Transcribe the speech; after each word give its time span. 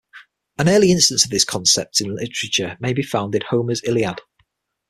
An 0.57 0.67
early 0.67 0.89
instance 0.91 1.25
of 1.25 1.29
this 1.29 1.43
concept 1.45 2.01
in 2.01 2.15
literature 2.15 2.75
may 2.79 2.91
be 2.91 3.03
found 3.03 3.35
in 3.35 3.43
Homer's 3.51 3.83
"Iliad". 3.83 4.19